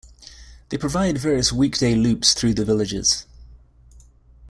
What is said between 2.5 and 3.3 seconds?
the Villages.